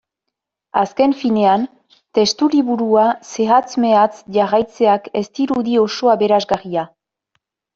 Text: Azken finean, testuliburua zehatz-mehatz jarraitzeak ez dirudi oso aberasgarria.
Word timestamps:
Azken 0.83 1.11
finean, 1.19 1.65
testuliburua 2.19 3.03
zehatz-mehatz 3.33 4.17
jarraitzeak 4.39 5.11
ez 5.23 5.25
dirudi 5.41 5.77
oso 5.87 6.11
aberasgarria. 6.17 6.89